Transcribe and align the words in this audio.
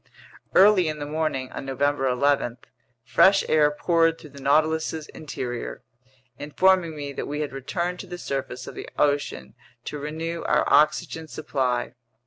Early 0.55 0.87
in 0.87 0.97
the 0.97 1.05
morning 1.05 1.51
on 1.51 1.63
November 1.63 2.07
11, 2.07 2.57
fresh 3.05 3.47
air 3.47 3.69
poured 3.69 4.17
through 4.17 4.31
the 4.31 4.41
Nautilus's 4.41 5.05
interior, 5.09 5.83
informing 6.39 6.95
me 6.95 7.13
that 7.13 7.27
we 7.27 7.41
had 7.41 7.53
returned 7.53 7.99
to 7.99 8.07
the 8.07 8.17
surface 8.17 8.65
of 8.65 8.73
the 8.73 8.89
ocean 8.97 9.53
to 9.85 9.99
renew 9.99 10.41
our 10.41 10.63
oxygen 10.67 11.27
supply. 11.27 11.93